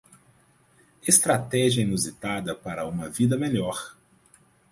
Estratégia 1.07 1.83
inusitada 1.83 2.55
para 2.55 2.87
uma 2.87 3.07
vida 3.07 3.37
melhor 3.37 3.95